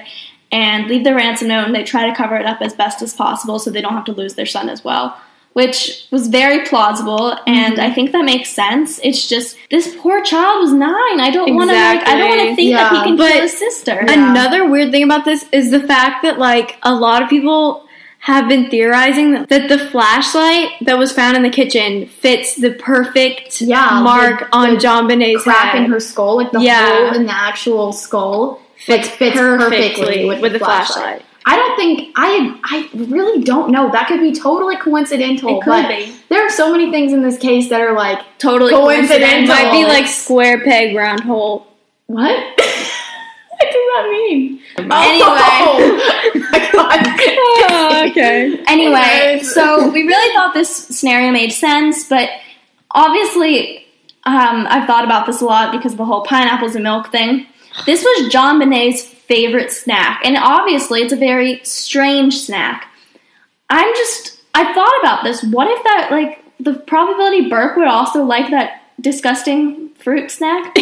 [0.53, 3.13] and leave the ransom note, and they try to cover it up as best as
[3.13, 5.19] possible so they don't have to lose their son as well.
[5.53, 7.81] Which was very plausible, and mm-hmm.
[7.81, 8.99] I think that makes sense.
[9.05, 11.21] It's just this poor child was nine.
[11.21, 12.07] I don't want to like.
[12.07, 12.65] I don't want to Exactly.
[12.65, 13.99] think that he can But kill his sister.
[14.09, 17.87] Another weird thing about this is the fact that like a lot of people
[18.25, 23.61] have been theorizing that, the flashlight that was found in the kitchen fits the perfect
[23.61, 25.85] Yeah, mark the- on JonBenét's crack head.
[25.85, 26.87] in her skull, like the Yeah.
[26.87, 30.97] hole in the actual skull, fits, like, fits perfectly, with, the, flashlight.
[30.97, 31.23] flashlight.
[31.45, 33.91] I don't think I I really don't know.
[33.93, 35.59] That could be totally coincidental.
[35.59, 36.11] It could but be.
[36.31, 39.55] There are so many things in this case that are like totally Coincidental.
[39.55, 41.67] Might be like square peg round hole.
[42.07, 42.31] what?
[42.57, 44.61] what does that mean?
[44.79, 44.91] Anyway.
[44.91, 46.31] Oh!
[46.57, 48.63] Oh, okay.
[48.67, 52.29] Anyway, so we really thought this scenario made sense, but
[52.91, 53.87] obviously,
[54.25, 57.47] um, I've thought about this a lot because of the whole pineapples and milk thing.
[57.87, 62.89] This was JonBenét's favorite snack, and obviously, it's a very strange snack.
[63.71, 65.43] I'm just, I thought about this.
[65.43, 70.67] What if that, like, the probability Burke would also like that disgusting fruit snack?
[70.67, 70.73] um,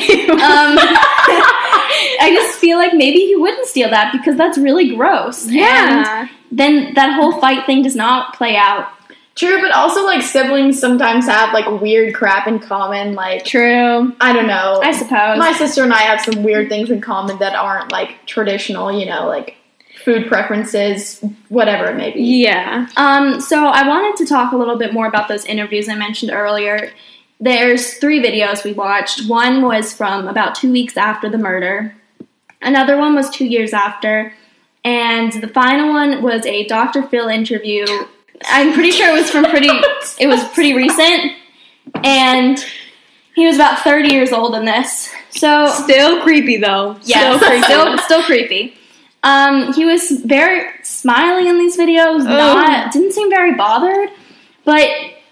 [2.20, 5.46] I just feel like maybe he wouldn't steal that because that's really gross.
[5.46, 6.28] And Yeah.
[6.50, 8.88] then that whole fight thing does not play out.
[9.34, 13.14] True, but also like siblings sometimes have like weird crap in common.
[13.14, 14.14] Like True.
[14.20, 14.80] I don't know.
[14.82, 15.38] I suppose.
[15.38, 18.92] My sister and I have some weird things in common that aren't like traditional.
[18.92, 19.56] You know, like
[20.04, 22.20] food preferences, whatever it may be.
[22.42, 22.88] Yeah.
[22.96, 26.30] um, so I wanted to talk a little bit more about those interviews I mentioned
[26.32, 26.90] earlier.
[27.42, 29.28] There's three videos we watched.
[29.28, 31.92] One was from about two weeks after the murder.
[32.60, 34.32] Another one was two years after.
[34.84, 37.02] And the final one was a Dr.
[37.02, 37.84] Phil interview.
[38.44, 39.70] I'm pretty sure it was from pretty
[40.20, 41.32] it was pretty recent.
[42.04, 42.64] And
[43.34, 45.12] he was about 30 years old in this.
[45.30, 46.96] So Still creepy though.
[47.02, 47.62] Yeah, Still creepy.
[47.64, 48.74] still, still creepy.
[49.24, 52.24] Um, he was very smiling in these videos.
[52.24, 54.10] Not didn't seem very bothered,
[54.64, 54.88] but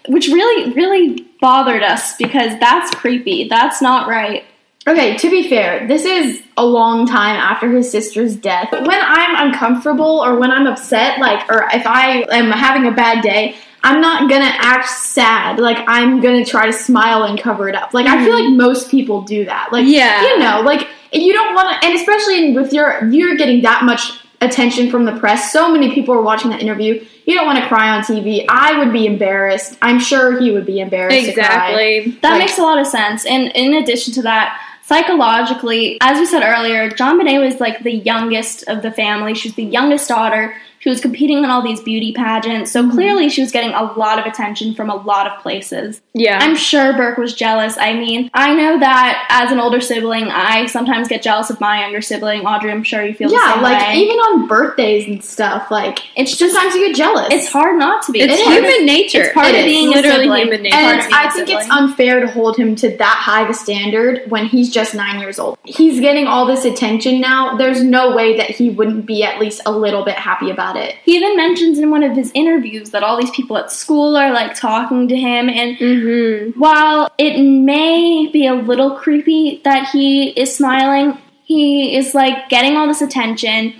[0.09, 3.49] which really, really bothered us because that's creepy.
[3.49, 4.45] That's not right.
[4.87, 8.71] Okay, to be fair, this is a long time after his sister's death.
[8.71, 13.21] When I'm uncomfortable or when I'm upset, like, or if I am having a bad
[13.21, 15.59] day, I'm not gonna act sad.
[15.59, 17.93] Like, I'm gonna try to smile and cover it up.
[17.93, 18.49] Like, I feel mm-hmm.
[18.49, 19.71] like most people do that.
[19.71, 20.23] Like, Yeah.
[20.23, 24.89] you know, like, you don't wanna, and especially with your, you're getting that much attention
[24.89, 25.51] from the press.
[25.53, 27.05] So many people are watching that interview.
[27.25, 28.45] You don't wanna cry on TV.
[28.49, 29.77] I would be embarrassed.
[29.81, 31.27] I'm sure he would be embarrassed.
[31.29, 32.17] Exactly.
[32.21, 33.25] That Like- makes a lot of sense.
[33.25, 38.67] And in addition to that, psychologically, as we said earlier, JonBenét was like the youngest
[38.67, 39.33] of the family.
[39.35, 40.55] She was the youngest daughter.
[40.81, 42.71] She was competing in all these beauty pageants.
[42.71, 42.91] So mm-hmm.
[42.91, 46.01] clearly she was getting a lot of attention from a lot of places.
[46.15, 46.39] Yeah.
[46.41, 47.77] I'm sure Burke was jealous.
[47.77, 51.81] I mean, I know that as an older sibling, I sometimes get jealous of my
[51.81, 52.47] younger sibling.
[52.47, 53.97] Audrey, I'm sure you feel the Yeah, like way.
[53.99, 57.27] even on birthdays and stuff, like it's just sometimes you get jealous.
[57.31, 58.21] it's hard not to be.
[58.21, 59.21] it's It's human of- nature.
[59.21, 60.41] it's part It of being a literally sibling.
[60.41, 60.75] human nature.
[60.77, 63.51] and Part of being I think it's unfair to hold him to that high of
[63.51, 65.59] a standard when he's just nine years old.
[65.63, 67.55] He's getting all this attention now.
[67.55, 70.95] There's no way that he wouldn't be at least a little bit happy about it.
[71.03, 74.31] He even mentions in one of his interviews that all these people at school are
[74.31, 76.59] like talking to him and Mm-hmm.
[76.59, 82.77] while it may be a little creepy that he is smiling, he is like getting
[82.77, 83.73] all this attention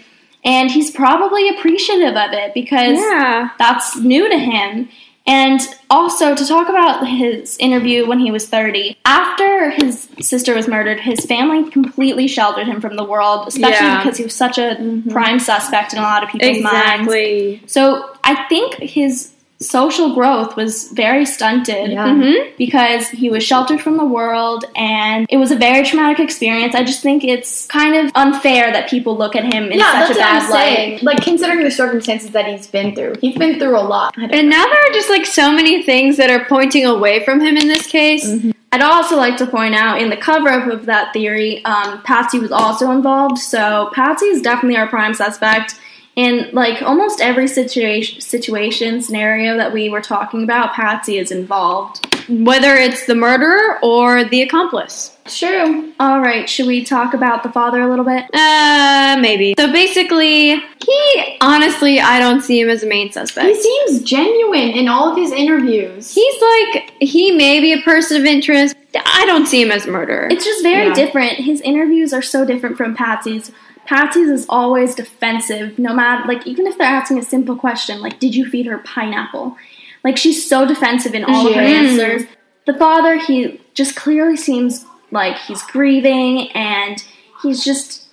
[0.43, 3.49] and he's probably appreciative of it because Yeah.
[3.59, 4.89] that's new to him.
[5.27, 10.67] And also to talk about his interview when he was 30, after his sister was
[10.67, 14.03] murdered, his family completely sheltered him from the world, especially Yeah.
[14.03, 15.11] because he was such a mm-hmm.
[15.11, 17.01] prime suspect in a lot of people's minds.
[17.01, 17.61] Exactly.
[17.67, 19.30] So I think his
[19.61, 22.07] social growth was very stunted Yeah.
[22.07, 22.55] Mm-hmm.
[22.57, 26.75] because he was sheltered from the world and it was a very traumatic experience.
[26.75, 30.17] I just think it's kind of unfair that people look at him in yeah, such
[30.17, 31.03] a bad light.
[31.03, 34.15] Like considering the circumstances that he's been through, he's been through a lot.
[34.17, 37.55] And now there are just like so many things that are pointing away from him
[37.57, 38.25] in this case.
[38.73, 42.39] I'd also like to point out in the cover up of that theory, um, Patsy
[42.39, 43.37] was also involved.
[43.37, 45.75] So Patsy is definitely our prime suspect.
[46.15, 52.05] In like almost every situation, situation scenario that we were talking about, Patsy is involved.
[52.29, 55.17] Whether it's the murderer or the accomplice.
[55.25, 55.93] True.
[55.99, 58.25] All right, should we talk about the father a little bit?
[58.33, 59.55] Uh, maybe.
[59.57, 63.47] So basically, he honestly, I don't see him as a main suspect.
[63.47, 66.13] He seems genuine in all of his interviews.
[66.13, 68.75] He's like, he may be a person of interest.
[68.93, 70.27] I don't see him as a murderer.
[70.29, 70.93] It's just very Yeah.
[70.93, 71.33] different.
[71.39, 73.51] His interviews are so different from Patsy's.
[73.85, 78.19] Patsy's is always defensive, no matter like even if they're asking a simple question like,
[78.19, 79.57] "Did you feed her pineapple?"
[80.03, 81.99] Like she's so defensive in all of her is.
[81.99, 82.23] answers.
[82.65, 87.03] the father, he just clearly seems like he's grieving and
[87.43, 88.07] he's just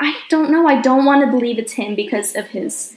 [0.00, 2.96] I don't know, I don't want to believe it's him because of his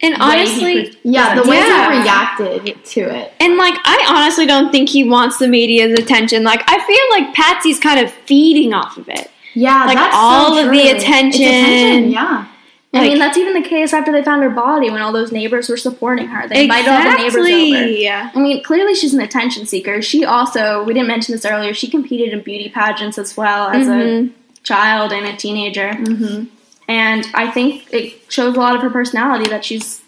[0.00, 1.92] And honestly, pre- Yeah, the way Yeah.
[1.92, 3.32] he reacted to it.
[3.40, 6.42] and like I honestly don't think he wants the media's attention.
[6.44, 9.30] Like I feel like Patsy's kind of feeding off of it.
[9.54, 10.78] Yeah, Like, that's so all of the.
[10.78, 12.10] It's attention.
[12.10, 12.46] Yeah.
[12.94, 15.70] I mean, that's even the case after they found her body when all those neighbors
[15.70, 16.46] were supporting her.
[16.46, 17.86] They invited all the neighbors over.
[17.88, 18.30] Yeah.
[18.34, 20.02] I mean, clearly she's an attention seeker.
[20.02, 23.86] She also, we didn't mention this earlier, she competed in beauty pageants as well as
[23.86, 24.28] Mhm.
[24.28, 25.88] a child and a teenager.
[25.92, 26.44] Mm-hmm.
[26.86, 30.01] And I think it shows a lot of her personality that she's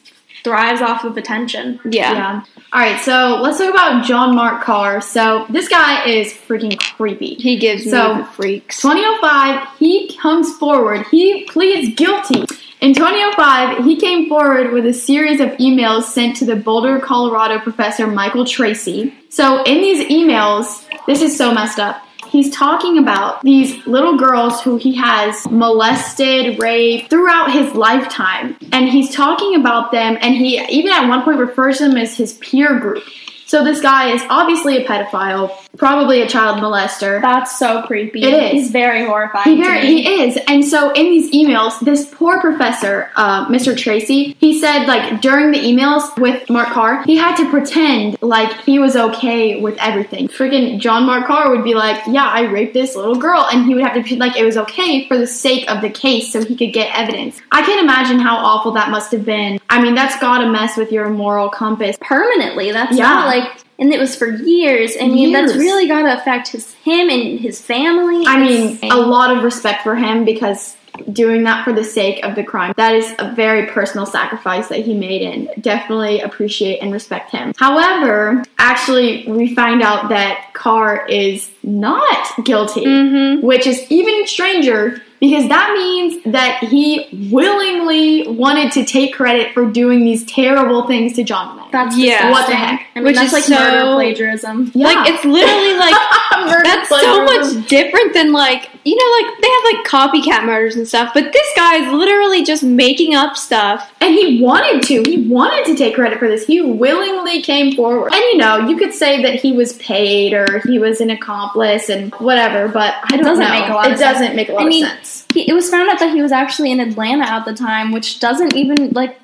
[0.45, 1.81] thrives off of attention.
[1.85, 2.13] Yeah.
[2.13, 2.43] Yeah.
[2.73, 5.01] All right, so let's talk about John Mark Karr.
[5.01, 7.35] So this guy is freaking creepy.
[7.35, 8.81] He gives So- me the freaks.
[8.83, 11.07] 2005, he comes forward.
[11.11, 12.45] He pleads guilty.
[12.81, 17.59] In 2005, he came forward with a series of emails sent to the Boulder, Colorado
[17.59, 19.15] professor Michael Tracey.
[19.31, 22.04] So, in these emails, this is so messed up.
[22.35, 28.57] He's talking about these little girls who he has molested, raped throughout his lifetime.
[28.73, 32.17] And he's talking about them, and he even at one point refers to them as
[32.17, 33.05] his peer group.
[33.47, 37.21] So, this guy is obviously a pedophile, probably a child molester.
[37.21, 38.23] That's so creepy.
[38.23, 38.53] It is.
[38.53, 39.57] He's very horrifying.
[39.57, 40.03] He to very me.
[40.03, 43.77] he is, and so in these emails, this poor professor, uh, Mr.
[43.77, 48.53] Tracey, he said like during the emails with Mark Karr, he had to pretend like
[48.63, 50.29] he was okay with everything.
[50.29, 53.75] Freaking John Mark Karr would be like, "Yeah, I raped this little girl," and he
[53.75, 56.45] would have to pretend like it was okay for the sake of the case, so
[56.45, 57.41] he could get evidence.
[57.53, 59.59] I can't imagine how awful that must have been.
[59.69, 61.97] I mean, that's got to mess with your moral compass.
[62.01, 62.71] permanently.
[62.73, 63.05] That's Yeah.
[63.09, 64.97] not like, and it was for years.
[65.01, 68.25] I mean, that's really got to affect his him and his family.
[68.27, 70.77] I mean, a lot of respect for him because
[71.13, 74.81] doing that for the sake of the crime, that is a very personal sacrifice that
[74.81, 77.53] he made and definitely appreciate and respect him.
[77.57, 83.47] However, actually, we find out that Karr is not guilty, Mm-hmm.
[83.47, 89.65] which is even stranger because that means that he willingly wanted to take credit for
[89.71, 91.71] doing these terrible things to JonBenét.
[91.73, 92.29] that's Yeah.
[92.29, 92.31] disgusting.
[92.33, 92.81] What the heck?
[92.95, 94.71] I mean, Which that's is like so- murder plagiarism.
[94.75, 94.87] Yeah.
[94.89, 95.95] Like it's literally like
[96.45, 100.77] Murder that's so much different than like you know like they have like copycat murders
[100.77, 103.93] and stuff, but this guy is literally just making up stuff.
[104.01, 105.03] And he wanted to.
[105.09, 106.47] He wanted to take credit for this.
[106.47, 108.13] He willingly came forward.
[108.13, 111.89] And you know, you could say that he was paid or he was an accomplice
[111.89, 113.51] and whatever, but I don't doesn't know.
[113.51, 115.27] make a lot it doesn't make a lot I mean, of sense.
[115.33, 118.21] He, it was found out that he was actually in Atlanta at the time, which
[118.21, 119.19] doesn't even like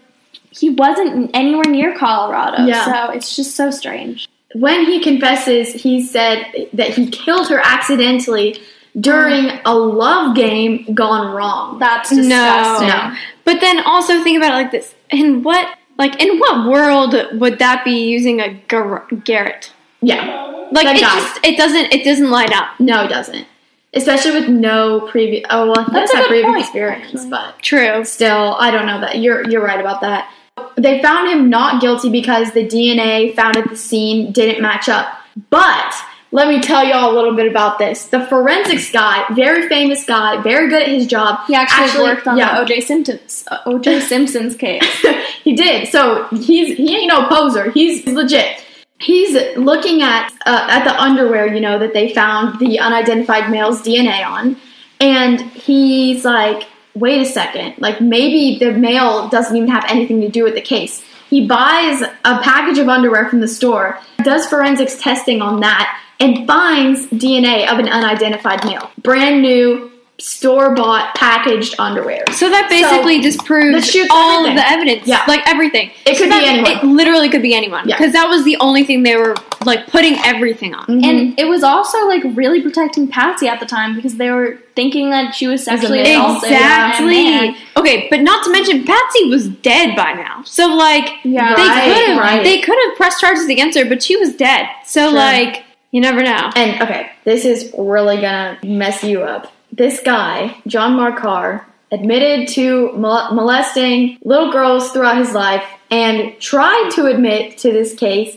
[0.51, 2.65] he wasn't anywhere near Colorado.
[2.65, 2.85] Yeah.
[2.85, 4.29] So it's just so strange.
[4.55, 8.61] When he confesses, he said that he killed her accidentally
[8.99, 11.78] during a love game gone wrong.
[11.78, 12.18] That's No.
[12.22, 12.88] disgusting.
[12.88, 13.16] No.
[13.45, 15.68] But then also think about it like this: in what
[15.99, 19.72] like in what world would that be using a gar- garrote?
[20.03, 20.47] Yeah.
[20.72, 21.14] Like That it guy.
[21.20, 22.68] just it doesn't it doesn't line up.
[22.80, 23.47] No, it doesn't.
[23.93, 25.45] Especially with no previous.
[25.51, 27.30] Oh well, he That's does a good previous point, experience, actually.
[27.30, 28.05] but True.
[28.05, 29.18] still, I don't know that.
[29.18, 30.32] You're you're right about that.
[30.76, 35.09] They found him not guilty because the DNA found at the scene didn't match up.
[35.51, 35.95] But
[36.33, 38.07] let me tell y'all a little bit about this.
[38.07, 41.41] The forensics guy, very famous guy, very good at his job.
[41.47, 42.62] He actually, worked on yeah.
[42.64, 44.85] the OJ Simpson's uh, OJ Simpson's case.
[45.45, 45.89] he did.
[45.89, 47.70] So he's he ain't no poser.
[47.72, 48.64] He's legit.
[49.01, 53.83] He's looking at uh, at the underwear, you know, that they found the unidentified male's
[53.83, 54.57] DNA on,
[55.01, 57.74] and he's like, "Wait a second!
[57.78, 62.03] Like maybe the male doesn't even have anything to do with the case." He buys
[62.03, 67.66] a package of underwear from the store, does forensics testing on that, and finds DNA
[67.73, 68.91] of an unidentified male.
[69.03, 72.23] Brand new, store bought, packaged underwear.
[72.33, 74.59] So that basically disproves this shoots all everything.
[74.59, 75.07] of the evidence.
[75.09, 75.25] Yeah.
[75.27, 75.91] Like everything.
[76.05, 76.73] It could So be that- anyone.
[76.73, 77.89] It literally could be anyone.
[77.89, 77.97] Yeah.
[77.97, 80.85] Because that was the only thing they were like putting everything on.
[80.87, 81.05] Mhm.
[81.09, 85.09] And it was also like really protecting Patsy at the time because they were thinking
[85.09, 86.51] that she was sexually assaulted.
[86.53, 87.25] Exactly.
[87.25, 87.57] man.
[87.79, 90.43] Okay, but not to mention Patsy was dead by now.
[90.45, 91.55] So like Yeah.
[91.57, 92.45] they Right, could have right.
[92.45, 94.66] they could have pressed charges against her, but she was dead.
[94.85, 95.12] So Sure.
[95.12, 96.51] like you never know.
[96.57, 99.53] And okay, this is really gonna mess you up.
[99.72, 106.38] This guy, John Mark Karr, admitted to mol- molesting little girls throughout his life and
[106.41, 108.36] tried to admit to this case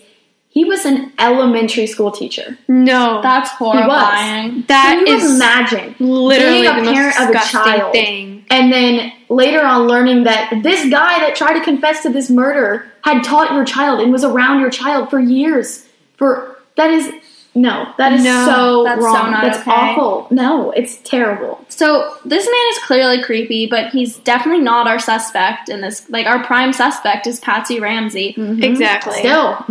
[0.49, 2.55] he was an elementary school teacher.
[2.67, 3.21] No.
[3.23, 4.63] That's horrifying.
[4.67, 7.91] that Can you is imagine literally being a the most parent of a child?
[7.93, 8.45] thing.
[8.51, 12.85] and then later on learning that this guy that tried to confess to this murder
[13.03, 15.87] had taught your child and was around your child for years.
[16.17, 17.11] For that is
[17.55, 19.31] no, that is No, so that's so wrong.
[19.31, 19.71] not that's okay.
[19.71, 20.27] awful.
[20.31, 21.63] No, it's terrible.
[21.69, 26.09] So this man is clearly creepy, but he's definitely not our suspect in this.
[26.09, 28.33] Like our prime suspect is Patsy Ramsey.
[28.37, 28.63] Mm-hmm.
[28.63, 29.19] Exactly.
[29.19, 29.63] Still,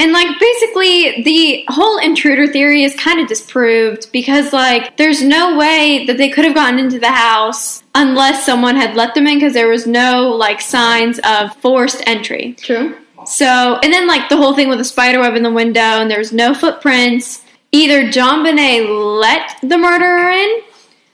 [0.00, 5.56] And like basically the whole intruder theory is kind of disproved because like there's no
[5.56, 9.38] way that they could have gotten into the house unless someone had let them in
[9.38, 12.54] because there was no like signs of forced entry.
[12.58, 12.94] True.
[13.28, 16.10] So, and then like the whole thing with the spider web in the window and
[16.10, 17.42] there was no footprints.
[17.72, 20.60] Either JonBenét let the murderer in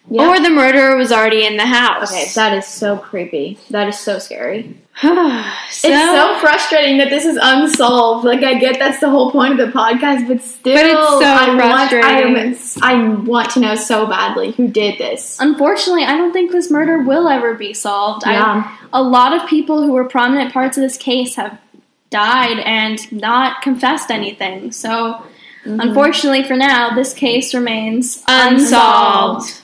[0.09, 0.29] Yeah.
[0.31, 2.13] or the murderer was already in the house.
[2.13, 3.59] Okay, that is so creepy.
[3.71, 4.77] That is so scary.
[5.03, 8.25] so, it's so frustrating that this is unsolved.
[8.25, 11.25] Like I get that's the whole point of the podcast, but still, But it's so
[11.25, 12.35] I frustrating.
[12.35, 15.39] Want, I, am- I want to know so badly who did this.
[15.41, 18.25] Unfortunately, I don't think this murder will ever be solved.
[18.25, 18.71] Yeah.
[18.73, 21.59] I, a lot of people who were prominent parts of this case have
[22.15, 24.71] died and not confessed anything.
[24.71, 25.21] So,
[25.65, 25.81] mm-hmm.
[25.81, 29.61] unfortunately for now, this case remains unsolved.